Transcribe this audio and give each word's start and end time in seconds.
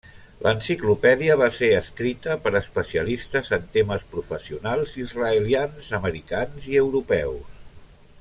L'enciclopèdia 0.43 1.33
va 1.41 1.49
ser 1.57 1.67
escrita 1.79 2.37
per 2.45 2.53
especialistes 2.59 3.51
en 3.59 3.67
temes 3.75 4.07
professionals 4.15 4.97
israelians, 5.05 5.91
americans 5.99 6.67
i 6.73 6.81
europeus. 6.87 7.61